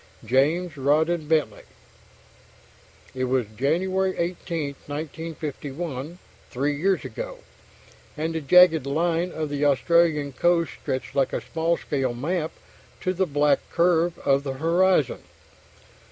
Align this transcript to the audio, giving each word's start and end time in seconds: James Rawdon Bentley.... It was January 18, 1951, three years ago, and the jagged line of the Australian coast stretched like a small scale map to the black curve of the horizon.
James 0.25 0.77
Rawdon 0.77 1.27
Bentley.... 1.27 1.61
It 3.13 3.25
was 3.25 3.45
January 3.55 4.17
18, 4.17 4.69
1951, 4.87 6.17
three 6.49 6.75
years 6.75 7.05
ago, 7.05 7.37
and 8.17 8.33
the 8.33 8.41
jagged 8.41 8.87
line 8.87 9.31
of 9.31 9.49
the 9.49 9.63
Australian 9.63 10.33
coast 10.33 10.71
stretched 10.81 11.13
like 11.13 11.33
a 11.33 11.41
small 11.53 11.77
scale 11.77 12.15
map 12.15 12.51
to 13.01 13.13
the 13.13 13.27
black 13.27 13.59
curve 13.69 14.17
of 14.25 14.41
the 14.43 14.53
horizon. 14.53 15.21